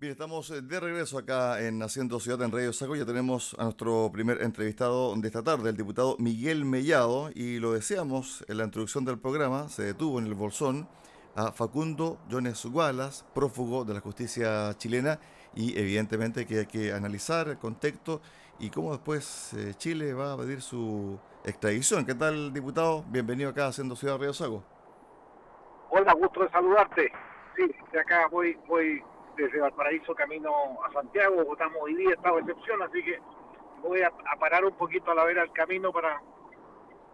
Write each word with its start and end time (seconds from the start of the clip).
Bien, 0.00 0.12
estamos 0.12 0.50
eh, 0.50 0.62
de 0.62 0.80
regreso 0.80 1.18
acá 1.18 1.60
en 1.60 1.82
Haciendo 1.82 2.18
Ciudad 2.20 2.40
en 2.40 2.50
Radio 2.50 2.72
Saco. 2.72 2.96
Ya 2.96 3.04
tenemos 3.04 3.54
a 3.58 3.64
nuestro 3.64 4.08
primer 4.10 4.40
entrevistado 4.40 5.14
de 5.14 5.28
esta 5.28 5.42
tarde, 5.42 5.68
el 5.68 5.76
diputado 5.76 6.16
Miguel 6.18 6.64
Mellado, 6.64 7.28
y 7.34 7.58
lo 7.58 7.72
deseamos 7.72 8.42
en 8.48 8.56
la 8.56 8.64
introducción 8.64 9.04
del 9.04 9.18
programa. 9.18 9.68
Se 9.68 9.82
detuvo 9.82 10.18
en 10.18 10.24
el 10.24 10.32
Bolsón 10.32 10.88
a 11.36 11.52
Facundo 11.52 12.16
Jones 12.30 12.64
Gualas, 12.64 13.26
prófugo 13.34 13.84
de 13.84 13.92
la 13.92 14.00
justicia 14.00 14.72
chilena, 14.78 15.20
y 15.54 15.78
evidentemente 15.78 16.46
que 16.46 16.60
hay 16.60 16.66
que 16.66 16.94
analizar 16.94 17.48
el 17.48 17.58
contexto 17.58 18.22
y 18.58 18.70
cómo 18.70 18.92
después 18.92 19.52
eh, 19.52 19.74
Chile 19.76 20.14
va 20.14 20.32
a 20.32 20.36
pedir 20.38 20.62
su 20.62 21.20
extradición. 21.44 22.06
¿Qué 22.06 22.14
tal, 22.14 22.54
diputado? 22.54 23.04
Bienvenido 23.08 23.50
acá 23.50 23.66
a 23.66 23.68
Haciendo 23.68 23.94
Ciudad 23.96 24.16
Radio 24.16 24.32
Saco. 24.32 24.64
Hola, 25.90 26.14
gusto 26.14 26.40
de 26.40 26.48
saludarte. 26.48 27.12
Sí, 27.54 27.70
de 27.92 28.00
acá 28.00 28.28
voy, 28.28 28.56
voy 28.66 29.02
desde 29.40 29.60
Valparaíso 29.60 30.14
camino 30.14 30.50
a 30.84 30.92
Santiago, 30.92 31.44
votamos 31.44 31.78
hoy 31.80 31.94
día, 31.94 32.10
estado 32.14 32.36
de 32.36 32.42
excepción, 32.42 32.82
así 32.82 33.02
que 33.02 33.18
voy 33.82 34.02
a, 34.02 34.10
parar 34.38 34.64
un 34.64 34.76
poquito 34.76 35.10
a 35.10 35.14
la 35.14 35.24
vera 35.24 35.42
del 35.42 35.52
camino 35.52 35.92
para, 35.92 36.20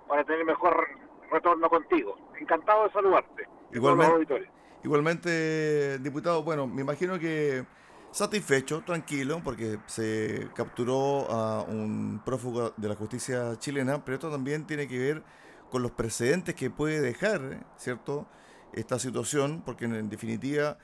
para 0.08 0.24
tener 0.24 0.44
mejor 0.44 0.86
retorno 1.30 1.68
contigo. 1.68 2.16
Encantado 2.38 2.84
de 2.84 2.92
saludarte. 2.92 3.48
Igualmente, 3.72 4.50
igualmente, 4.82 5.98
diputado, 5.98 6.42
bueno, 6.42 6.66
me 6.66 6.82
imagino 6.82 7.18
que 7.18 7.64
satisfecho, 8.10 8.82
tranquilo, 8.82 9.40
porque 9.44 9.78
se 9.86 10.48
capturó 10.54 11.30
a 11.30 11.62
un 11.62 12.22
prófugo 12.24 12.72
de 12.76 12.88
la 12.88 12.94
justicia 12.94 13.58
chilena, 13.58 14.04
pero 14.04 14.14
esto 14.14 14.30
también 14.30 14.66
tiene 14.66 14.88
que 14.88 14.98
ver 14.98 15.22
con 15.70 15.82
los 15.82 15.90
precedentes 15.92 16.54
que 16.54 16.70
puede 16.70 17.00
dejar, 17.00 17.66
¿cierto?, 17.76 18.26
esta 18.72 18.98
situación, 18.98 19.62
porque 19.64 19.86
en 19.86 20.08
definitiva 20.08 20.76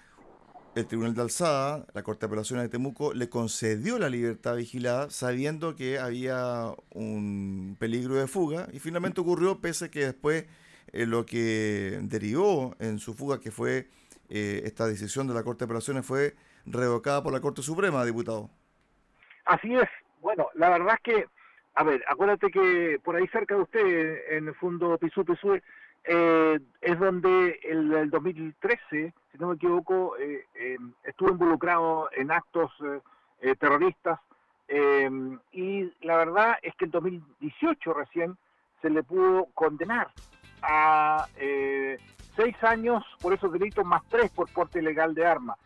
el 0.74 0.86
Tribunal 0.86 1.14
de 1.14 1.22
Alzada, 1.22 1.84
la 1.92 2.02
Corte 2.02 2.20
de 2.20 2.26
Apelaciones 2.26 2.64
de 2.64 2.68
Temuco, 2.70 3.12
le 3.12 3.28
concedió 3.28 3.98
la 3.98 4.08
libertad 4.08 4.56
vigilada 4.56 5.10
sabiendo 5.10 5.76
que 5.76 5.98
había 5.98 6.72
un 6.94 7.76
peligro 7.78 8.14
de 8.14 8.26
fuga 8.26 8.68
y 8.72 8.78
finalmente 8.78 9.20
ocurrió 9.20 9.60
pese 9.60 9.86
a 9.86 9.90
que 9.90 10.06
después 10.06 10.46
eh, 10.92 11.04
lo 11.04 11.26
que 11.26 11.98
derivó 12.02 12.74
en 12.78 12.98
su 12.98 13.12
fuga, 13.12 13.38
que 13.38 13.50
fue 13.50 13.88
eh, 14.30 14.62
esta 14.64 14.86
decisión 14.86 15.28
de 15.28 15.34
la 15.34 15.42
Corte 15.42 15.60
de 15.60 15.64
Apelaciones, 15.66 16.06
fue 16.06 16.34
revocada 16.64 17.22
por 17.22 17.32
la 17.32 17.40
Corte 17.40 17.60
Suprema, 17.60 18.04
diputado. 18.04 18.48
Así 19.44 19.74
es. 19.74 19.88
Bueno, 20.22 20.48
la 20.54 20.70
verdad 20.70 20.94
es 20.94 21.00
que, 21.02 21.26
a 21.74 21.84
ver, 21.84 22.02
acuérdate 22.08 22.50
que 22.50 22.98
por 23.04 23.16
ahí 23.16 23.26
cerca 23.28 23.56
de 23.56 23.62
usted, 23.62 24.36
en 24.36 24.48
el 24.48 24.54
fondo 24.54 24.96
Pisú 24.96 25.24
Pisú, 25.24 25.58
eh, 26.04 26.58
es 26.80 26.98
donde 26.98 27.60
el, 27.62 27.92
el, 27.92 28.10
2013, 28.10 29.14
si 29.30 29.38
no 29.38 29.48
me 29.48 29.54
equivoco, 29.54 30.16
eh, 30.18 30.44
eh, 30.54 30.76
estuvo 31.04 31.30
involucrado 31.30 32.08
en 32.12 32.30
actos 32.30 32.72
eh, 33.40 33.54
terroristas 33.56 34.20
y 35.52 35.92
la 36.00 36.16
verdad 36.16 36.56
es 36.62 36.74
que 36.76 36.86
en 36.86 36.92
2018 36.92 37.92
recién 37.92 38.38
se 38.80 38.88
le 38.88 39.02
pudo 39.02 39.46
condenar 39.52 40.10
a 40.62 41.26
seis 42.36 42.56
años 42.62 43.04
por 43.20 43.34
esos 43.34 43.52
delitos 43.52 43.84
más 43.84 44.02
tres 44.08 44.30
por 44.30 44.50
porte 44.50 44.78
ilegal 44.78 45.14
de 45.14 45.26
armas. 45.26 45.58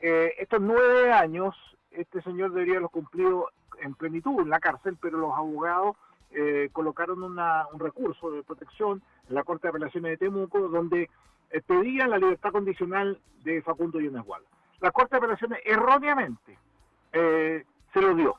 estos 0.00 0.62
nueve 0.62 1.12
años, 1.12 1.54
este 1.90 2.22
señor 2.22 2.52
debería 2.52 2.74
haberlos 2.74 2.92
cumplido 2.92 3.50
en 3.82 3.94
plenitud 3.94 4.40
en 4.40 4.48
la 4.48 4.60
cárcel, 4.60 4.96
pero 4.98 5.18
los 5.18 5.36
abogados 5.36 5.96
eh, 6.30 6.68
colocaron 6.72 7.22
un 7.22 7.80
recurso 7.80 8.30
de 8.30 8.42
protección 8.42 9.02
en 9.28 9.34
la 9.34 9.44
Corte 9.44 9.66
de 9.66 9.70
Apelaciones 9.70 10.10
de 10.12 10.16
Temuco, 10.16 10.68
donde 10.68 11.08
eh, 11.50 11.60
pedían 11.64 12.10
la 12.10 12.18
libertad 12.18 12.50
condicional 12.50 13.20
de 13.44 13.62
Facundo 13.62 14.00
Yunes 14.00 14.24
La 14.80 14.90
Corte 14.90 15.14
de 15.14 15.18
Apelaciones 15.18 15.60
erróneamente 15.64 16.58
eh, 17.12 17.64
se 17.92 18.00
lo 18.00 18.14
dio. 18.14 18.36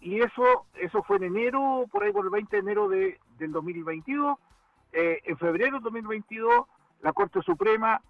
y 0.00 0.20
eso 0.20 0.66
eso 0.74 1.02
fue 1.04 1.18
en 1.18 1.24
enero, 1.24 1.84
por 1.92 2.02
ahí 2.02 2.12
por 2.12 2.24
el 2.24 2.30
20 2.30 2.56
de 2.56 2.60
enero 2.60 2.88
de, 2.88 3.20
del 3.38 3.52
2022. 3.52 4.36
en 4.92 5.38
febrero 5.38 5.74
del 5.74 5.82
2022, 5.82 6.66
la 7.02 7.12
Corte 7.12 7.40
Suprema 7.42 8.00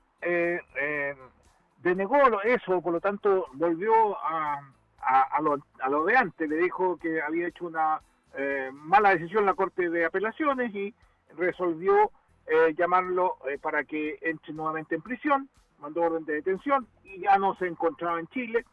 denegó 1.83 2.41
eso, 2.43 2.81
por 2.81 2.93
lo 2.93 3.01
tanto 3.01 3.47
volvió 3.55 4.17
a, 4.19 4.61
a, 5.03 5.41
lo, 5.41 5.59
a, 5.81 5.89
lo, 5.89 6.05
de 6.05 6.17
antes, 6.17 6.49
le 6.49 6.57
dijo 6.57 6.97
que 6.99 7.21
había 7.21 7.49
hecho 7.49 7.67
una 7.67 8.01
eh, 8.37 8.71
mala 8.73 9.11
decisión 9.11 9.45
la 9.45 9.55
Corte 9.55 9.91
de 9.91 10.05
Apelaciones 10.05 10.75
y 10.75 10.95
resolvió 11.37 12.11
eh, 12.47 12.75
llamarlo 12.77 13.37
eh, 13.49 13.59
para 13.59 13.85
que 13.85 14.19
entre 14.23 14.53
nuevamente 14.53 14.95
en 14.95 15.03
prisión, 15.03 15.49
mandó 15.79 16.03
orden 16.03 16.25
de 16.25 16.35
detención 16.35 16.87
y 17.05 17.21
ya 17.21 17.39
no 17.39 17.55
se 17.57 17.67
encontraba 17.67 18.21
en 18.21 18.27
Chile 18.29 18.65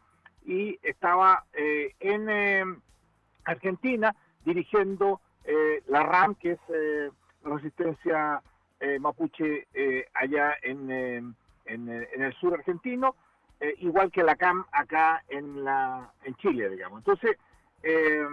y 0.44 0.78
estaba 0.82 1.44
en 1.52 2.80
Argentina 3.44 4.14
dirigiendo 4.44 5.20
la 5.88 6.02
RAM, 6.04 6.34
que 6.36 6.52
es 6.52 6.60
la 7.44 7.54
resistencia 7.54 8.42
mapuche 9.00 9.66
allá 10.14 10.54
en, 10.62 10.90
en, 10.90 11.34
en, 11.66 12.22
el 12.22 12.32
sur 12.34 12.54
argentino, 12.54 13.14
igual 13.78 14.10
que 14.10 14.22
la 14.22 14.36
CAM 14.36 14.64
acá 14.72 15.22
en, 15.28 15.64
la, 15.64 16.10
en 16.24 16.34
Chile, 16.36 16.70
digamos. 16.70 17.00
Entonces, 17.00 17.36
eh, 17.82 18.26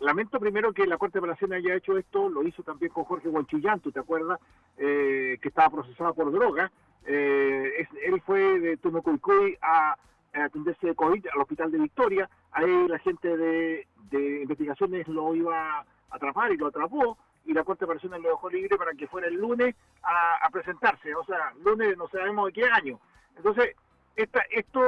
lamento 0.00 0.38
primero 0.38 0.72
que 0.72 0.86
la 0.86 0.98
Corte 0.98 1.14
de 1.14 1.20
Apelaciones 1.20 1.58
haya 1.58 1.74
hecho 1.74 1.96
esto, 1.98 2.28
lo 2.28 2.42
hizo 2.42 2.62
también 2.62 2.92
con 2.92 3.04
Jorge 3.04 3.28
Guanchillán, 3.28 3.80
¿tú 3.80 3.92
te 3.92 4.00
acuerdas? 4.00 4.40
Eh, 4.76 5.38
que 5.40 5.48
estaba 5.48 5.70
procesado 5.70 6.14
por 6.14 6.32
droga. 6.32 6.70
Eh, 7.06 7.86
él 8.04 8.20
fue 8.24 8.60
de 8.60 8.76
Tumecoicoy 8.76 9.58
a, 9.60 9.96
a, 10.34 10.44
atenderse 10.44 10.88
de 10.88 10.94
COVID 10.94 11.26
al 11.32 11.40
hospital 11.40 11.70
de 11.70 11.78
Victoria. 11.78 12.30
Ahí 12.52 12.88
la 12.88 12.98
gente 12.98 13.36
de, 13.36 13.86
investigaciones 14.12 15.06
lo 15.08 15.34
iba 15.34 15.78
a 15.78 15.86
atrapar 16.10 16.52
y 16.52 16.56
lo 16.56 16.68
atrapó. 16.68 17.18
Y 17.46 17.52
la 17.54 17.64
Corte 17.64 17.80
de 17.80 17.86
Apelaciones 17.86 18.20
lo 18.20 18.30
dejó 18.30 18.50
libre 18.50 18.76
para 18.76 18.92
que 18.92 19.08
fuera 19.08 19.26
el 19.26 19.34
lunes 19.34 19.74
a, 20.02 20.48
presentarse. 20.52 21.14
O 21.14 21.24
sea, 21.24 21.52
lunes 21.64 21.96
no 21.96 22.08
sabemos 22.08 22.46
de 22.46 22.52
qué 22.52 22.64
año. 22.64 23.00
Entonces, 23.36 23.74
esta, 24.16 24.40
esto 24.50 24.80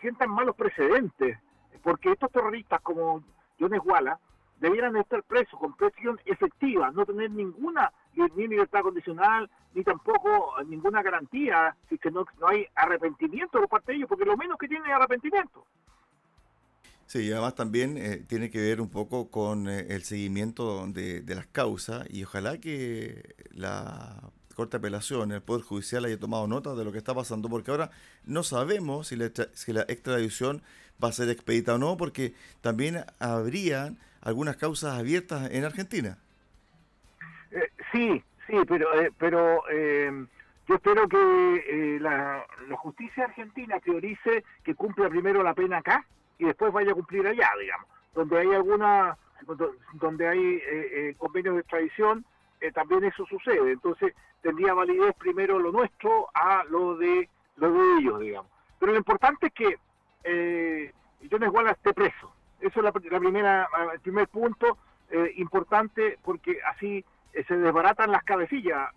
sientan 0.00 0.30
malos 0.30 0.54
precedentes 0.54 1.38
porque 1.82 2.12
estos 2.12 2.30
terroristas 2.30 2.80
como 2.80 3.22
Jones 3.58 3.80
Walla 3.84 4.18
debieran 4.60 4.96
estar 4.96 5.22
presos 5.22 5.58
con 5.58 5.76
presión 5.76 6.18
efectiva, 6.24 6.90
no 6.90 7.06
tener 7.06 7.30
ninguna 7.30 7.92
ni 8.34 8.48
libertad 8.48 8.82
condicional, 8.82 9.48
ni 9.74 9.84
tampoco 9.84 10.54
ninguna 10.66 11.02
garantía, 11.02 11.76
si 11.88 11.98
que 11.98 12.10
no, 12.10 12.24
no 12.40 12.48
hay 12.48 12.66
arrepentimiento 12.74 13.58
por 13.60 13.68
parte 13.68 13.92
de 13.92 13.98
ellos, 13.98 14.08
porque 14.08 14.24
lo 14.24 14.36
menos 14.36 14.58
que 14.58 14.66
tienen 14.66 14.88
es 14.88 14.94
arrepentimiento. 14.94 15.64
Sí, 17.06 17.26
y 17.26 17.32
además 17.32 17.54
también 17.54 17.96
eh, 17.96 18.24
tiene 18.26 18.50
que 18.50 18.60
ver 18.60 18.80
un 18.80 18.90
poco 18.90 19.30
con 19.30 19.68
eh, 19.68 19.86
el 19.90 20.02
seguimiento 20.02 20.86
de, 20.88 21.22
de, 21.22 21.34
las 21.34 21.46
causas 21.46 22.04
y 22.10 22.24
ojalá 22.24 22.58
que 22.58 23.34
la 23.50 24.30
Corte 24.58 24.76
de 24.76 24.78
Apelación, 24.78 25.30
el 25.30 25.40
Poder 25.40 25.62
Judicial 25.62 26.04
haya 26.04 26.18
tomado 26.18 26.48
nota 26.48 26.74
de 26.74 26.84
lo 26.84 26.90
que 26.90 26.98
está 26.98 27.14
pasando, 27.14 27.48
porque 27.48 27.70
ahora 27.70 27.92
no 28.24 28.42
sabemos 28.42 29.06
si 29.06 29.14
la, 29.14 29.30
si 29.52 29.72
la 29.72 29.82
extradición 29.82 30.62
va 31.02 31.10
a 31.10 31.12
ser 31.12 31.28
expedita 31.28 31.76
o 31.76 31.78
no, 31.78 31.96
porque 31.96 32.34
también 32.60 33.04
habrían 33.20 33.98
algunas 34.20 34.56
causas 34.56 34.98
abiertas 34.98 35.48
en 35.52 35.64
Argentina. 35.64 36.18
Eh, 37.52 37.70
sí, 37.92 38.20
sí, 38.48 38.56
pero, 38.66 39.00
eh, 39.00 39.12
pero 39.16 39.62
eh, 39.70 40.26
yo 40.66 40.74
espero 40.74 41.08
que 41.08 41.98
la, 42.00 42.44
la, 42.68 42.76
justicia 42.78 43.26
argentina 43.26 43.78
priorice 43.78 44.42
que 44.64 44.74
cumpla 44.74 45.08
primero 45.08 45.40
la 45.44 45.54
pena 45.54 45.78
acá 45.78 46.04
y 46.36 46.46
después 46.46 46.72
vaya 46.72 46.90
a 46.90 46.94
cumplir 46.96 47.24
allá, 47.28 47.48
digamos. 47.60 47.86
Donde 48.12 48.38
hay 48.40 48.52
alguna, 48.52 49.16
donde 49.92 50.26
hay 50.26 51.14
convenios 51.14 51.54
de 51.54 51.60
extradición, 51.60 52.24
también 52.74 53.04
eso 53.04 53.24
sucede. 53.26 53.72
Entonces 53.72 54.14
tendría 54.42 54.74
validez 54.74 55.14
primero 55.16 55.58
lo 55.58 55.72
nuestro 55.72 56.28
a 56.34 56.64
lo 56.64 56.96
de 56.96 57.28
lo 57.56 57.72
de 57.72 57.98
ellos, 57.98 58.20
digamos. 58.20 58.50
Pero 58.78 58.92
lo 58.92 58.98
importante 58.98 59.48
es 59.48 59.52
que 59.52 59.78
eh, 60.24 60.92
Jones 61.30 61.50
Wallace 61.50 61.76
esté 61.76 61.94
preso. 61.94 62.32
Eso 62.60 62.80
es 62.80 62.84
la, 62.84 62.92
primera, 62.92 63.68
el 63.92 64.00
primer 64.00 64.28
punto 64.28 64.78
eh, 65.10 65.32
importante 65.36 66.18
porque 66.22 66.58
así 66.62 67.04
eh, 67.32 67.44
se 67.46 67.56
desbaratan 67.56 68.10
las 68.10 68.24
cabecillas, 68.24 68.90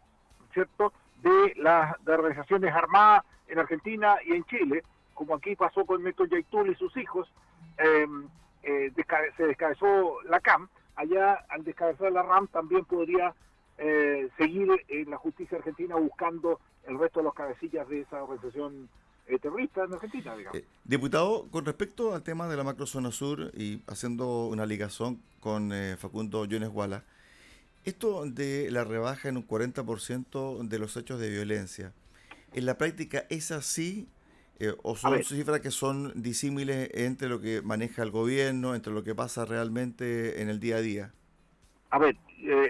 ¿cierto?, 0.54 0.94
de 1.22 1.54
las 1.58 1.96
organizaciones 2.08 2.74
armadas 2.74 3.24
en 3.48 3.60
Argentina 3.60 4.18
y 4.26 4.34
en 4.34 4.44
Chile, 4.46 4.84
como 5.14 5.36
aquí 5.36 5.56
pasó 5.56 5.86
con 5.86 6.04
Néstor 6.04 6.30
Yaitul 6.30 6.72
y 6.72 6.76
sus 6.76 6.96
hijos, 6.98 7.32
em, 7.78 8.28
eh, 8.64 8.92
se 9.38 9.46
descabezó 9.46 10.22
la 10.24 10.40
CAM, 10.40 10.68
allá 10.96 11.46
al 11.50 11.64
descabezar 11.64 12.12
la 12.12 12.24
RAM 12.24 12.48
también 12.48 12.86
podría 12.86 13.36
seguir 14.38 14.70
en 14.88 15.10
la 15.10 15.18
justicia 15.18 15.58
argentina 15.58 15.96
buscando 15.96 16.60
el 16.88 17.00
resto 17.00 17.20
de 17.20 17.26
los 17.26 17.34
cabecillas 17.34 17.88
de 17.90 18.02
esa 18.02 18.24
organización 18.24 18.90
eh, 19.28 19.40
terrorista 19.40 19.86
en 19.86 19.94
Argentina, 19.94 20.36
digamos. 20.36 20.60
Eh, 20.60 20.66
diputado, 20.84 21.48
con 21.52 21.66
respecto 21.66 22.14
al 22.14 22.24
tema 22.24 22.48
de 22.48 22.58
la 22.58 22.64
macrozona 22.64 23.12
sur 23.12 23.52
y 23.56 23.82
haciendo 23.88 24.48
una 24.48 24.66
ligación 24.66 25.22
con 25.40 25.72
eh, 25.72 25.96
Facundo 25.98 26.46
Jones 26.50 26.70
Guala, 26.70 27.04
esto 27.86 28.26
de 28.26 28.70
la 28.72 28.84
rebaja 28.84 29.30
en 29.30 29.38
un 29.38 29.48
40% 29.48 30.68
de 30.68 30.80
los 30.80 30.98
hechos 30.98 31.20
de 31.20 31.30
violencia, 31.30 31.94
¿en 32.54 32.66
la 32.66 32.78
práctica 32.78 33.26
es 33.30 33.52
así 33.52 34.08
Eh, 34.64 34.76
¿O 34.84 34.96
son 34.96 35.24
cifras 35.24 35.60
que 35.62 35.72
son 35.72 36.14
disímiles 36.22 36.92
entre 36.94 37.28
lo 37.30 37.42
que 37.42 37.64
maneja 37.64 38.04
el 38.04 38.12
gobierno, 38.12 38.76
entre 38.76 38.94
lo 38.94 39.04
que 39.04 39.16
pasa 39.16 39.44
realmente 39.44 40.40
en 40.40 40.50
el 40.50 40.60
día 40.60 40.76
a 40.76 40.82
día? 40.82 41.14
A 41.90 41.98
ver, 41.98 42.16
eh, 42.38 42.70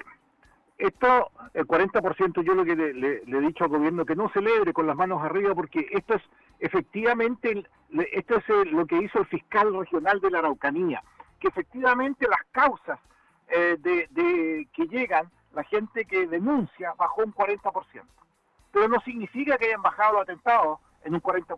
esto, 0.81 1.31
el 1.53 1.67
40% 1.67 2.43
yo 2.43 2.55
lo 2.55 2.65
que 2.65 2.75
le, 2.75 3.21
he 3.25 3.41
dicho 3.41 3.65
al 3.65 3.69
gobierno 3.69 4.03
que 4.03 4.15
no 4.15 4.29
celebre 4.29 4.73
con 4.73 4.87
las 4.87 4.95
manos 4.95 5.21
arriba 5.21 5.53
porque 5.53 5.87
esto 5.91 6.15
es 6.15 6.23
efectivamente, 6.59 7.63
esto 8.11 8.37
es 8.37 8.49
eh, 8.49 8.65
lo 8.65 8.85
que 8.87 8.97
hizo 8.97 9.19
el 9.19 9.27
fiscal 9.27 9.73
regional 9.77 10.19
de 10.19 10.31
la 10.31 10.39
Araucanía, 10.39 11.03
que 11.39 11.49
efectivamente 11.49 12.27
las 12.27 12.41
causas 12.51 12.99
eh, 13.47 13.77
de, 13.79 14.67
que 14.73 14.87
llegan, 14.87 15.29
la 15.53 15.63
gente 15.63 16.05
que 16.05 16.25
denuncia 16.25 16.93
bajó 16.97 17.23
un 17.23 17.33
40%. 17.33 17.61
Pero 18.71 18.87
no 18.87 18.99
significa 19.01 19.57
que 19.57 19.65
hayan 19.65 19.81
bajado 19.81 20.13
los 20.13 20.21
atentados 20.23 20.79
en 21.03 21.13
un 21.13 21.21
40%. 21.21 21.55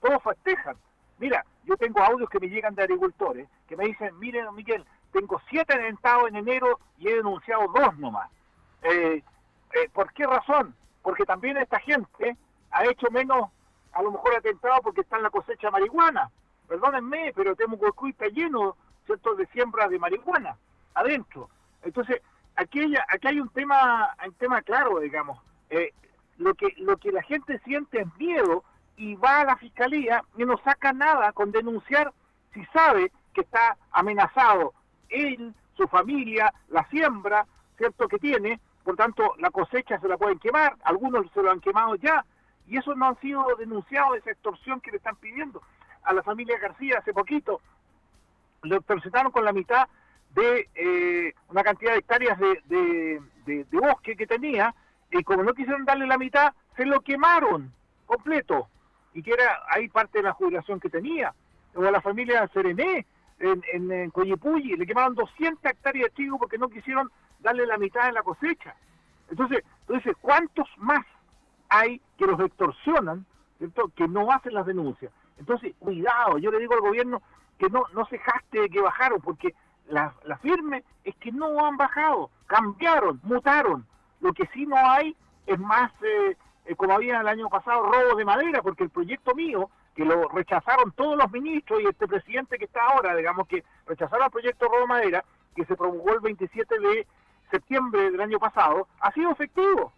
Todos 0.00 0.22
festejan. 0.22 0.76
Mira, 1.18 1.44
yo 1.64 1.76
tengo 1.76 2.00
audios 2.02 2.28
que 2.28 2.40
me 2.40 2.48
llegan 2.48 2.74
de 2.74 2.82
agricultores 2.82 3.48
que 3.68 3.76
me 3.76 3.86
dicen, 3.86 4.18
miren, 4.18 4.52
Miguel, 4.54 4.84
tengo 5.14 5.40
siete 5.48 5.72
atentados 5.72 6.28
en 6.28 6.36
enero 6.36 6.80
y 6.98 7.08
he 7.08 7.16
denunciado 7.16 7.68
dos 7.72 7.96
nomás. 7.98 8.28
Eh, 8.82 9.22
eh, 9.72 9.88
¿Por 9.92 10.12
qué 10.12 10.26
razón? 10.26 10.74
Porque 11.02 11.24
también 11.24 11.56
esta 11.56 11.78
gente 11.78 12.36
ha 12.72 12.84
hecho 12.84 13.06
menos, 13.12 13.48
a 13.92 14.02
lo 14.02 14.10
mejor 14.10 14.34
atentados 14.34 14.80
porque 14.82 15.02
está 15.02 15.16
en 15.16 15.22
la 15.22 15.30
cosecha 15.30 15.68
de 15.68 15.70
marihuana. 15.70 16.30
Perdónenme, 16.66 17.32
pero 17.34 17.54
Temuco 17.54 18.08
está 18.08 18.26
lleno, 18.26 18.76
¿cierto?, 19.06 19.36
de 19.36 19.46
siembras 19.46 19.88
de 19.88 20.00
marihuana 20.00 20.56
adentro. 20.94 21.48
Entonces, 21.82 22.20
aquí 22.56 22.80
hay, 22.80 22.96
aquí 23.08 23.28
hay 23.28 23.40
un 23.40 23.50
tema, 23.50 24.16
un 24.26 24.34
tema 24.34 24.62
claro, 24.62 24.98
digamos. 24.98 25.38
Eh, 25.70 25.92
lo 26.38 26.54
que 26.54 26.74
lo 26.78 26.96
que 26.96 27.12
la 27.12 27.22
gente 27.22 27.60
siente 27.60 28.00
es 28.00 28.16
miedo 28.18 28.64
y 28.96 29.14
va 29.14 29.42
a 29.42 29.44
la 29.44 29.56
fiscalía 29.56 30.24
y 30.36 30.44
no 30.44 30.58
saca 30.64 30.92
nada 30.92 31.32
con 31.32 31.52
denunciar 31.52 32.12
si 32.52 32.64
sabe 32.66 33.12
que 33.32 33.42
está 33.42 33.76
amenazado 33.92 34.74
él, 35.08 35.54
su 35.76 35.86
familia, 35.88 36.52
la 36.68 36.84
siembra, 36.88 37.46
¿cierto?, 37.76 38.08
que 38.08 38.18
tiene, 38.18 38.60
por 38.84 38.96
tanto, 38.96 39.34
la 39.38 39.50
cosecha 39.50 39.98
se 39.98 40.08
la 40.08 40.18
pueden 40.18 40.38
quemar, 40.38 40.76
algunos 40.84 41.30
se 41.32 41.42
lo 41.42 41.50
han 41.50 41.60
quemado 41.60 41.96
ya, 41.96 42.24
y 42.66 42.76
eso 42.76 42.94
no 42.94 43.06
han 43.06 43.20
sido 43.20 43.44
denunciados, 43.58 44.18
esa 44.18 44.30
extorsión 44.30 44.80
que 44.80 44.90
le 44.90 44.98
están 44.98 45.16
pidiendo. 45.16 45.62
A 46.02 46.12
la 46.12 46.22
familia 46.22 46.58
García 46.58 46.98
hace 46.98 47.14
poquito 47.14 47.60
le 48.62 48.80
presentaron 48.80 49.32
con 49.32 49.44
la 49.44 49.52
mitad 49.52 49.86
de 50.34 50.68
eh, 50.74 51.34
una 51.48 51.62
cantidad 51.62 51.92
de 51.92 51.98
hectáreas 51.98 52.38
de, 52.38 53.20
de, 53.46 53.66
bosque 53.70 54.16
que 54.16 54.26
tenía, 54.26 54.74
y 55.10 55.22
como 55.22 55.42
no 55.42 55.54
quisieron 55.54 55.84
darle 55.84 56.06
la 56.06 56.18
mitad, 56.18 56.52
se 56.76 56.84
lo 56.84 57.00
quemaron 57.00 57.72
completo, 58.06 58.68
y 59.12 59.22
que 59.22 59.32
era 59.32 59.62
ahí 59.70 59.88
parte 59.88 60.18
de 60.18 60.24
la 60.24 60.32
jubilación 60.32 60.80
que 60.80 60.90
tenía. 60.90 61.32
O 61.74 61.82
a 61.82 61.90
la 61.90 62.00
familia 62.00 62.48
Serené, 62.52 63.06
en, 63.44 63.62
en, 63.72 63.92
en 63.92 64.12
le 64.78 64.86
quemaron 64.86 65.14
200 65.14 65.64
hectáreas 65.64 66.06
de 66.06 66.14
trigo 66.14 66.38
porque 66.38 66.58
no 66.58 66.68
quisieron 66.68 67.10
darle 67.40 67.66
la 67.66 67.78
mitad 67.78 68.06
de 68.06 68.12
la 68.12 68.22
cosecha. 68.22 68.74
Entonces, 69.30 69.64
entonces 69.80 70.16
¿cuántos 70.20 70.66
más 70.78 71.04
hay 71.68 72.00
que 72.16 72.26
los 72.26 72.40
extorsionan, 72.40 73.26
que 73.96 74.08
no 74.08 74.30
hacen 74.30 74.54
las 74.54 74.66
denuncias? 74.66 75.12
Entonces, 75.38 75.74
cuidado, 75.78 76.38
yo 76.38 76.50
le 76.50 76.58
digo 76.58 76.74
al 76.74 76.80
gobierno 76.80 77.22
que 77.58 77.68
no, 77.68 77.84
no 77.92 78.06
se 78.06 78.18
jaste 78.18 78.60
de 78.60 78.68
que 78.68 78.80
bajaron, 78.80 79.20
porque 79.20 79.54
la, 79.88 80.14
la 80.24 80.38
firme 80.38 80.84
es 81.04 81.14
que 81.16 81.32
no 81.32 81.64
han 81.64 81.76
bajado, 81.76 82.30
cambiaron, 82.46 83.20
mutaron. 83.22 83.86
Lo 84.20 84.32
que 84.32 84.46
sí 84.54 84.66
no 84.66 84.76
hay 84.76 85.14
es 85.46 85.58
más, 85.58 85.92
eh, 86.02 86.36
eh, 86.64 86.74
como 86.76 86.94
había 86.94 87.20
el 87.20 87.28
año 87.28 87.48
pasado, 87.48 87.82
robo 87.82 88.16
de 88.16 88.24
madera, 88.24 88.62
porque 88.62 88.84
el 88.84 88.90
proyecto 88.90 89.34
mío 89.34 89.68
que 89.94 90.04
lo 90.04 90.28
rechazaron 90.28 90.92
todos 90.92 91.16
los 91.16 91.30
ministros 91.30 91.80
y 91.80 91.86
este 91.86 92.08
presidente 92.08 92.58
que 92.58 92.64
está 92.64 92.80
ahora, 92.84 93.14
digamos 93.14 93.46
que 93.46 93.64
rechazaron 93.86 94.26
el 94.26 94.30
proyecto 94.30 94.68
Robo 94.68 94.86
Madera, 94.86 95.24
que 95.54 95.64
se 95.64 95.76
promulgó 95.76 96.14
el 96.14 96.20
27 96.20 96.78
de 96.80 97.06
septiembre 97.50 98.10
del 98.10 98.20
año 98.20 98.38
pasado, 98.38 98.88
ha 99.00 99.12
sido 99.12 99.30
efectivo. 99.30 99.92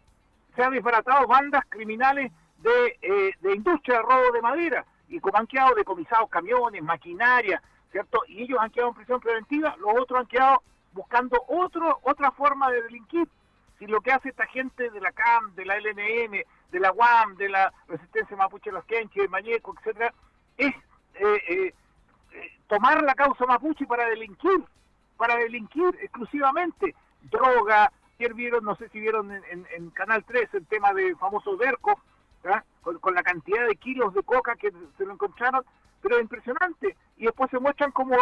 Se 0.54 0.62
han 0.62 0.72
disparatado 0.72 1.26
bandas 1.26 1.64
criminales 1.68 2.30
de, 2.58 2.98
eh, 3.00 3.34
de 3.40 3.54
industria 3.54 3.98
de 3.98 4.02
robo 4.02 4.32
de 4.32 4.42
madera 4.42 4.84
y 5.08 5.20
como 5.20 5.38
han 5.38 5.46
quedado 5.46 5.74
decomisados 5.74 6.28
camiones, 6.28 6.82
maquinaria, 6.82 7.62
¿cierto? 7.92 8.20
Y 8.28 8.42
ellos 8.42 8.58
han 8.60 8.70
quedado 8.70 8.90
en 8.90 8.96
prisión 8.96 9.20
preventiva, 9.20 9.76
los 9.78 9.94
otros 9.98 10.20
han 10.20 10.26
quedado 10.26 10.62
buscando 10.92 11.42
otro, 11.48 12.00
otra 12.02 12.30
forma 12.32 12.70
de 12.70 12.82
delinquir. 12.82 13.28
Si 13.78 13.86
lo 13.86 14.00
que 14.00 14.12
hace 14.12 14.30
esta 14.30 14.46
gente 14.46 14.90
de 14.90 15.00
la 15.00 15.12
CAM, 15.12 15.54
de 15.54 15.64
la 15.66 15.76
LNM, 15.76 16.42
de 16.70 16.80
la 16.80 16.92
UAM, 16.92 17.36
de 17.36 17.48
la 17.48 17.72
resistencia 17.88 18.36
mapuche 18.36 18.70
los 18.70 18.84
Quenches, 18.84 19.22
de 19.22 19.28
Mañeco, 19.28 19.74
etcétera, 19.78 20.12
es 20.56 20.74
eh, 21.14 21.42
eh, 21.48 21.74
eh, 22.32 22.52
tomar 22.66 23.02
la 23.02 23.14
causa 23.14 23.46
mapuche 23.46 23.86
para 23.86 24.06
delinquir, 24.06 24.62
para 25.16 25.36
delinquir 25.36 25.96
exclusivamente. 26.02 26.94
Droga, 27.22 27.90
ayer 28.18 28.34
vieron, 28.34 28.64
no 28.64 28.76
sé 28.76 28.88
si 28.90 29.00
vieron 29.00 29.32
en, 29.32 29.90
Canal 29.90 30.24
3 30.24 30.54
el 30.54 30.66
tema 30.66 30.92
de 30.92 31.14
famoso 31.16 31.56
Berco, 31.56 32.00
con, 32.82 32.98
con, 32.98 33.14
la 33.14 33.22
cantidad 33.22 33.66
de 33.66 33.76
kilos 33.76 34.14
de 34.14 34.22
coca 34.22 34.54
que 34.56 34.72
se 34.96 35.04
lo 35.04 35.14
encontraron, 35.14 35.64
pero 36.00 36.16
es 36.16 36.22
impresionante. 36.22 36.96
Y 37.16 37.24
después 37.24 37.50
se 37.50 37.58
muestran 37.58 37.90
como 37.92 38.14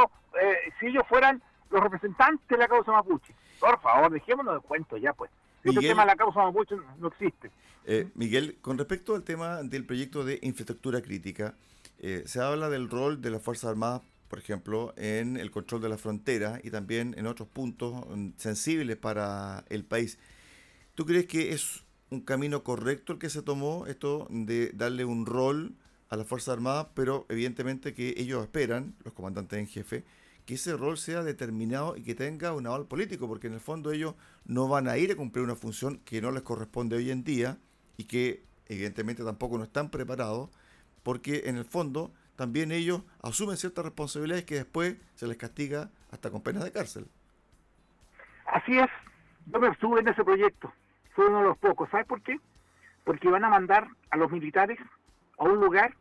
si 0.78 0.86
ellos 0.86 1.02
fueran 1.08 1.42
los 1.70 1.82
representantes 1.82 2.46
de 2.48 2.56
la 2.56 2.68
causa 2.68 2.92
mapuche. 2.92 3.34
Por 3.60 3.78
favor, 3.80 4.10
dejémonos 4.10 4.54
de 4.54 4.60
cuento 4.60 4.96
ya, 4.96 5.12
pues. 5.12 5.30
Este 5.64 5.80
tema 5.80 6.02
de 6.02 6.06
la 6.08 6.16
causa 6.16 6.42
mapuche 6.42 6.76
no 6.98 7.08
existe. 7.08 7.50
Eh, 7.86 8.10
Miguel, 8.14 8.58
con 8.60 8.78
respecto 8.78 9.14
al 9.14 9.22
tema 9.22 9.62
del 9.62 9.84
proyecto 9.84 10.24
de 10.24 10.38
infraestructura 10.42 11.00
crítica, 11.02 11.54
eh, 11.98 12.22
se 12.26 12.40
habla 12.40 12.68
del 12.68 12.90
rol 12.90 13.20
de 13.20 13.30
las 13.30 13.42
Fuerzas 13.42 13.70
Armadas, 13.70 14.02
por 14.28 14.38
ejemplo, 14.38 14.92
en 14.96 15.36
el 15.36 15.50
control 15.50 15.80
de 15.80 15.88
la 15.88 15.98
frontera 15.98 16.60
y 16.62 16.70
también 16.70 17.14
en 17.16 17.26
otros 17.26 17.48
puntos 17.48 18.04
mm, 18.08 18.30
sensibles 18.36 18.96
para 18.96 19.64
el 19.68 19.84
país. 19.84 20.18
¿Tú 20.94 21.06
crees 21.06 21.26
que 21.26 21.52
es 21.52 21.84
un 22.10 22.20
camino 22.20 22.62
correcto 22.62 23.14
el 23.14 23.18
que 23.18 23.30
se 23.30 23.42
tomó, 23.42 23.86
esto 23.86 24.26
de 24.30 24.70
darle 24.74 25.04
un 25.04 25.26
rol 25.26 25.74
a 26.10 26.16
las 26.16 26.26
Fuerzas 26.26 26.54
Armadas, 26.54 26.88
pero 26.94 27.26
evidentemente 27.28 27.94
que 27.94 28.14
ellos 28.16 28.42
esperan, 28.42 28.94
los 29.04 29.14
comandantes 29.14 29.58
en 29.58 29.66
jefe, 29.66 30.04
que 30.46 30.54
ese 30.54 30.76
rol 30.76 30.98
sea 30.98 31.22
determinado 31.22 31.96
y 31.96 32.02
que 32.02 32.14
tenga 32.14 32.52
un 32.52 32.66
aval 32.66 32.86
político, 32.86 33.26
porque 33.26 33.46
en 33.46 33.54
el 33.54 33.60
fondo 33.60 33.92
ellos 33.92 34.14
no 34.44 34.68
van 34.68 34.88
a 34.88 34.98
ir 34.98 35.12
a 35.12 35.16
cumplir 35.16 35.44
una 35.44 35.56
función 35.56 35.98
que 36.04 36.20
no 36.20 36.30
les 36.30 36.42
corresponde 36.42 36.96
hoy 36.96 37.10
en 37.10 37.24
día 37.24 37.58
y 37.96 38.04
que 38.04 38.44
evidentemente 38.66 39.24
tampoco 39.24 39.56
no 39.56 39.64
están 39.64 39.90
preparados, 39.90 40.50
porque 41.02 41.44
en 41.46 41.56
el 41.56 41.64
fondo 41.64 42.12
también 42.36 42.72
ellos 42.72 43.02
asumen 43.22 43.56
ciertas 43.56 43.84
responsabilidades 43.84 44.44
que 44.44 44.56
después 44.56 44.96
se 45.14 45.26
les 45.26 45.36
castiga 45.36 45.90
hasta 46.10 46.30
con 46.30 46.42
penas 46.42 46.64
de 46.64 46.72
cárcel. 46.72 47.06
Así 48.46 48.78
es, 48.78 48.88
yo 49.46 49.58
me 49.60 49.68
estuve 49.68 50.00
en 50.00 50.08
ese 50.08 50.24
proyecto, 50.24 50.72
fue 51.14 51.26
uno 51.28 51.38
de 51.38 51.44
los 51.44 51.58
pocos, 51.58 51.88
¿sabes 51.90 52.06
por 52.06 52.20
qué? 52.22 52.38
Porque 53.04 53.28
van 53.28 53.44
a 53.44 53.48
mandar 53.48 53.88
a 54.10 54.16
los 54.16 54.30
militares 54.30 54.78
a 55.38 55.44
un 55.44 55.60
lugar 55.60 55.94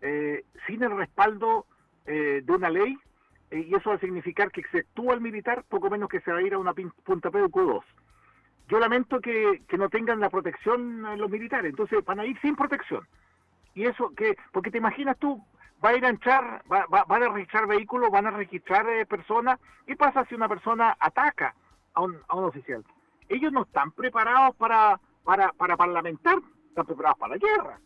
eh, 0.00 0.44
sin 0.66 0.82
el 0.82 0.96
respaldo 0.96 1.66
eh, 2.06 2.42
de 2.44 2.52
una 2.52 2.70
ley 2.70 2.98
y 3.50 3.74
eso 3.74 3.90
va 3.90 3.96
a 3.96 4.00
significar 4.00 4.50
que 4.50 4.62
se 4.70 4.80
actúa 4.80 5.14
el 5.14 5.20
militar, 5.20 5.64
poco 5.68 5.88
menos 5.88 6.08
que 6.08 6.20
se 6.20 6.32
va 6.32 6.38
a 6.38 6.42
ir 6.42 6.54
a 6.54 6.58
una 6.58 6.74
punta 6.74 7.30
P 7.30 7.38
2 7.38 7.84
Yo 8.68 8.78
lamento 8.78 9.20
que, 9.20 9.62
no 9.76 9.88
tengan 9.88 10.20
la 10.20 10.30
protección 10.30 11.02
los 11.18 11.30
militares, 11.30 11.70
entonces 11.70 12.04
van 12.04 12.20
a 12.20 12.26
ir 12.26 12.38
sin 12.40 12.56
protección. 12.56 13.06
Y 13.74 13.86
eso, 13.86 14.10
que 14.14 14.36
porque 14.52 14.70
te 14.70 14.78
imaginas 14.78 15.16
tú, 15.18 15.42
va 15.82 15.90
a 15.90 15.96
ir 15.96 16.04
a 16.04 16.10
entrar, 16.10 16.62
va, 16.70 16.86
van 16.86 17.22
a 17.22 17.28
registrar 17.28 17.66
vehículos, 17.66 18.10
van 18.10 18.26
a 18.26 18.32
registrar 18.32 18.88
eh, 18.88 19.06
personas. 19.06 19.58
¿Qué 19.86 19.96
pasa 19.96 20.24
si 20.26 20.34
una 20.34 20.48
persona 20.48 20.96
ataca 20.98 21.54
a 21.94 22.02
un, 22.02 22.18
a 22.28 22.36
un 22.36 22.44
oficial? 22.44 22.84
Ellos 23.28 23.52
no 23.52 23.62
están 23.62 23.92
preparados 23.92 24.56
para, 24.56 25.00
para, 25.24 25.52
para 25.52 25.76
parlamentar, 25.76 26.38
están 26.68 26.86
preparados 26.86 27.18
para 27.18 27.36
la 27.36 27.38
guerra. 27.38 27.80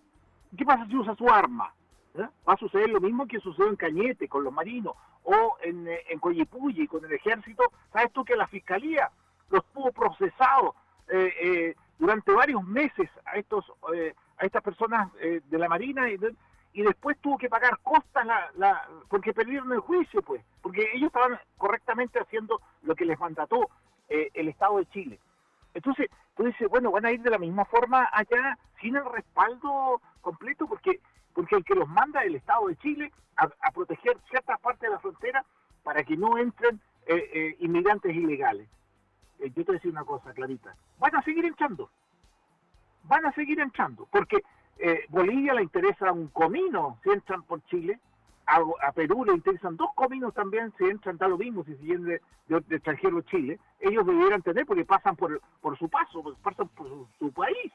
¿Qué 0.57 0.65
pasa 0.65 0.87
si 0.87 0.97
usa 0.97 1.15
su 1.15 1.29
arma? 1.29 1.73
¿Eh? 2.15 2.29
Va 2.47 2.53
a 2.53 2.57
suceder 2.57 2.91
lo 2.91 3.01
mismo 3.01 3.27
que 3.27 3.41
sucedió 3.41 3.71
en 3.71 3.77
Cañete 3.77 4.29
con 4.29 4.45
los 4.45 4.53
marinos 4.53 4.95
o 5.25 5.57
en, 5.63 5.89
eh, 5.89 6.03
en 6.11 6.19
Coyipulli 6.19 6.87
con 6.87 7.05
el 7.05 7.13
ejército. 7.13 7.65
¿Sabes 7.93 8.13
tú 8.13 8.25
que 8.25 8.37
la 8.37 8.47
fiscalía 8.47 9.11
los 9.51 9.65
tuvo 9.73 9.93
procesados 9.93 10.75
eh, 11.09 11.75
durante 11.99 12.33
varios 12.33 12.63
meses 12.65 13.09
a 13.27 13.37
estos 13.37 13.71
a 14.39 14.45
estas 14.47 14.63
personas 14.63 15.13
de 15.13 15.59
la 15.59 15.69
Marina 15.69 16.09
y, 16.11 16.19
y, 16.73 16.83
después 16.83 17.19
tuvo 17.21 17.37
que 17.37 17.51
pagar 17.51 17.79
costas 17.83 18.27
la, 18.57 18.89
porque 19.09 19.33
perdieron 19.33 19.71
el 19.73 19.81
juicio, 19.81 20.23
pues, 20.23 20.43
porque 20.63 20.89
ellos 20.95 21.09
estaban 21.09 21.39
correctamente 21.59 22.19
haciendo 22.19 22.61
lo 22.83 22.97
que 22.97 23.05
les 23.05 23.21
mandató 23.21 23.69
el 24.09 24.49
Estado 24.49 24.79
de 24.79 24.87
Chile. 24.87 25.21
Entonces, 25.75 26.09
tú 26.37 26.45
dices, 26.45 26.69
bueno, 26.69 26.91
van 26.91 27.07
a 27.07 27.13
ir 27.13 27.21
de 27.21 27.31
la 27.31 27.39
misma 27.39 27.65
forma 27.67 28.09
allá 28.13 28.59
sin 28.81 28.97
el 28.97 29.05
respaldo 29.05 30.01
completo, 30.21 30.67
porque 30.67 31.01
porque 31.35 31.57
el 31.57 31.65
que 31.65 31.75
los 31.75 31.89
manda 31.89 32.23
el 32.23 32.35
Estado 32.35 32.67
de 32.69 32.77
Chile 32.77 33.13
a, 33.37 33.49
proteger 33.73 34.17
ciertas 34.31 34.61
partes 34.61 34.83
de 34.83 34.91
la 34.91 35.01
frontera 35.01 35.45
para 35.83 36.05
que 36.05 36.17
no 36.17 36.39
entren 36.39 36.81
eh, 37.07 37.31
eh, 37.33 37.57
inmigrantes 37.61 38.15
ilegales. 38.15 38.69
Eh, 39.41 39.49
yo 39.49 39.65
te 39.65 39.73
voy 39.73 39.75
a 39.75 39.79
decir 39.79 39.91
una 39.91 40.05
cosa 40.05 40.33
clarita, 40.33 40.77
van 40.99 41.17
a 41.17 41.23
seguir 41.23 41.45
entrando, 41.45 41.91
van 43.05 43.27
a 43.27 43.33
seguir 43.33 43.59
entrando, 43.59 44.07
porque 44.11 44.43
eh, 44.79 45.05
Bolivia 45.09 45.55
le 45.55 45.63
interesa 45.63 46.13
un 46.13 46.29
comino 46.29 46.99
si 47.03 47.11
entran 47.11 47.43
por 47.43 47.63
Chile, 47.67 47.99
a, 48.47 48.93
Perú 48.93 49.25
le 49.25 49.33
interesan 49.33 49.77
dos 49.77 49.91
cominos 49.95 50.35
también 50.35 50.73
si 50.77 50.85
entran, 50.85 51.17
da 51.17 51.29
lo 51.29 51.39
mismo 51.39 51.65
si 51.65 51.77
siguen 51.77 52.05
de, 52.05 52.21
de, 52.49 52.77
extranjero 52.77 53.23
Chile, 53.23 53.59
ellos 53.81 54.05
debieran 54.05 54.43
tener 54.43 54.67
porque 54.67 54.85
pasan 54.85 55.17
por, 55.17 55.41
por 55.61 55.79
su 55.79 55.89
paso, 55.89 56.23
pasan 56.43 56.69
por 56.69 57.07
su, 57.19 57.33
país. 57.33 57.73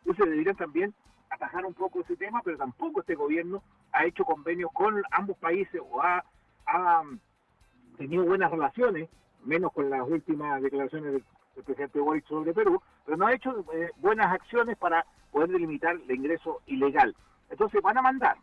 Entonces 0.00 0.28
deberían 0.28 0.56
también 0.56 0.94
atajar 1.30 1.64
un 1.64 1.74
poco 1.74 2.00
ese 2.00 2.16
tema, 2.16 2.42
pero 2.44 2.56
tampoco 2.56 3.00
este 3.00 3.14
gobierno 3.14 3.62
ha 3.92 4.04
hecho 4.04 4.24
convenios 4.24 4.70
con 4.72 5.02
ambos 5.12 5.36
países 5.38 5.80
o 5.90 6.02
ha, 6.02 6.24
ha 6.66 7.02
tenido 7.96 8.24
buenas 8.24 8.50
relaciones, 8.50 9.08
menos 9.44 9.72
con 9.72 9.88
las 9.88 10.02
últimas 10.06 10.60
declaraciones 10.62 11.12
del, 11.12 11.24
presidente 11.64 12.00
Boric 12.00 12.26
sobre 12.26 12.54
Perú, 12.54 12.80
pero 13.04 13.18
no 13.18 13.26
ha 13.26 13.34
hecho 13.34 13.66
eh, 13.74 13.90
buenas 13.98 14.32
acciones 14.32 14.78
para 14.78 15.04
poder 15.30 15.50
delimitar 15.50 15.94
el 15.94 16.10
ingreso 16.10 16.62
ilegal. 16.66 17.14
Entonces 17.50 17.82
van 17.82 17.98
a 17.98 18.02
mandar 18.02 18.36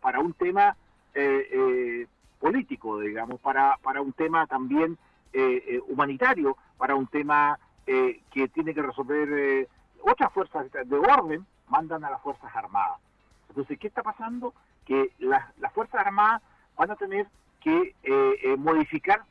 para 0.00 0.20
un 0.20 0.32
tema 0.34 0.76
eh, 1.14 1.48
eh, 1.52 2.06
político, 2.38 2.98
digamos, 3.00 3.40
para, 3.40 3.76
para 3.82 4.00
un 4.00 4.12
tema 4.12 4.46
también 4.46 4.98
eh, 5.32 5.80
humanitario, 5.88 6.56
para 6.76 6.94
un 6.94 7.06
tema 7.06 7.58
que 7.84 8.48
tiene 8.54 8.74
que 8.74 8.82
resolver 8.82 9.68
otras 10.02 10.32
fuerzas 10.32 10.70
de 10.70 10.96
orden, 10.96 11.44
mandan 11.68 12.04
a 12.04 12.10
las 12.10 12.20
Fuerzas 12.22 12.54
Armadas. 12.54 12.98
Entonces, 13.48 13.78
¿qué 13.78 13.88
está 13.88 14.02
pasando? 14.02 14.54
Que 14.86 15.12
las, 15.18 15.44
las 15.58 15.72
Fuerzas 15.72 16.06
Armadas 16.06 16.42
van 16.76 16.90
a 16.90 16.96
tener 16.96 17.26
que 17.60 17.94
modificar 18.58 19.22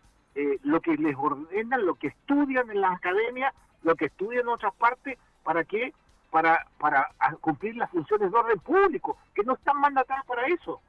lo 0.63 0.79
que 0.79 0.95
les 0.95 1.15
ordenan, 1.17 1.85
lo 1.85 1.95
que 1.95 2.07
estudian 2.07 2.69
en 2.69 2.79
las 2.79 2.95
academias, 2.95 3.53
lo 3.83 3.95
que 3.95 4.05
estudian 4.05 4.43
en 4.43 4.49
otras 4.49 4.73
partes, 4.75 5.17
¿para 5.43 5.63
qué? 5.65 5.93
Para, 6.29 6.65
para 6.77 7.09
cumplir 7.41 7.75
las 7.75 7.89
funciones 7.89 8.31
de 8.31 8.37
orden 8.37 8.59
público, 8.59 9.17
que 9.35 9.43
no 9.43 9.53
están 9.53 9.79
mandatadas 9.79 10.25
para 10.25 10.45
eso. 10.45 10.81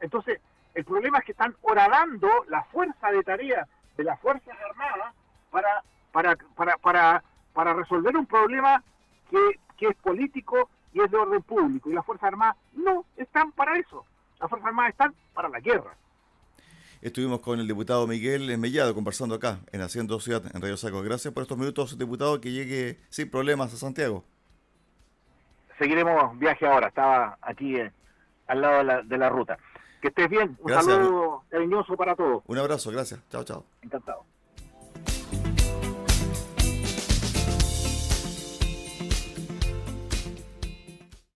Entonces, 0.00 0.40
el 0.74 0.84
problema 0.84 1.18
es 1.18 1.24
que 1.24 1.32
están 1.32 1.54
horadando 1.62 2.28
la 2.48 2.64
fuerza 2.64 3.10
de 3.10 3.22
tarea 3.22 3.66
de 3.96 4.04
las 4.04 4.20
Fuerzas 4.20 4.56
Armadas 4.70 5.14
para, 5.50 5.82
para, 6.12 6.36
para, 6.56 6.76
para, 6.78 7.22
para 7.52 7.74
resolver 7.74 8.16
un 8.16 8.26
problema 8.26 8.82
que, 9.30 9.60
que 9.76 9.88
es 9.88 9.96
político 9.96 10.68
y 10.92 11.00
es 11.00 11.10
de 11.10 11.16
orden 11.16 11.42
público. 11.42 11.90
Y 11.90 11.94
las 11.94 12.04
Fuerzas 12.04 12.28
Armadas 12.28 12.56
no 12.72 13.04
están 13.16 13.52
para 13.52 13.78
eso. 13.78 14.04
Las 14.40 14.48
Fuerzas 14.48 14.68
Armadas 14.68 14.90
están 14.90 15.14
para 15.34 15.48
la 15.48 15.60
guerra. 15.60 15.96
Estuvimos 17.00 17.40
con 17.40 17.60
el 17.60 17.68
diputado 17.68 18.06
Miguel 18.08 18.58
Mellado 18.58 18.92
conversando 18.94 19.36
acá 19.36 19.60
en 19.70 19.82
Haciendo 19.82 20.18
Ciudad 20.18 20.42
en 20.52 20.60
Radio 20.60 20.76
Saco. 20.76 21.00
Gracias 21.02 21.32
por 21.32 21.42
estos 21.42 21.56
minutos, 21.56 21.96
diputado, 21.96 22.40
que 22.40 22.50
llegue 22.50 22.98
sin 23.08 23.30
problemas 23.30 23.72
a 23.72 23.76
Santiago. 23.76 24.24
Seguiremos 25.78 26.36
viaje 26.38 26.66
ahora, 26.66 26.88
estaba 26.88 27.38
aquí 27.40 27.76
eh, 27.76 27.92
al 28.48 28.60
lado 28.60 28.78
de 28.78 28.84
la, 28.84 29.02
de 29.02 29.18
la 29.18 29.28
ruta. 29.28 29.58
Que 30.02 30.08
estés 30.08 30.28
bien. 30.28 30.56
Un 30.60 30.72
saludo 30.72 31.44
cariñoso 31.48 31.96
para 31.96 32.16
todos. 32.16 32.42
Un 32.46 32.58
abrazo, 32.58 32.90
gracias. 32.90 33.20
Chao, 33.30 33.44
chao. 33.44 33.64
Encantado. 33.82 34.24